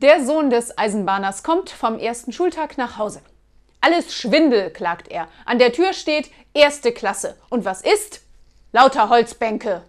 [0.00, 3.20] Der Sohn des Eisenbahners kommt vom ersten Schultag nach Hause.
[3.80, 5.26] Alles Schwindel, klagt er.
[5.44, 7.36] An der Tür steht erste Klasse.
[7.50, 8.20] Und was ist?
[8.70, 9.82] Lauter Holzbänke.